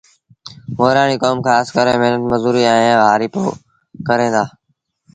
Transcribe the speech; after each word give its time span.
مورآڻيٚ 0.77 1.21
ڪوم 1.23 1.37
کآس 1.47 1.67
ڪري 1.75 1.93
مهنت 2.01 2.21
مزوري 2.31 2.63
ائيٚݩ 2.73 3.01
هآرپو 3.07 3.43
ڪريݩ 4.07 4.33
دآ 4.35 4.43